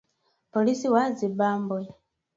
Polisi 0.53 0.87
wa 0.93 1.03
Zimbabwe 1.17 1.81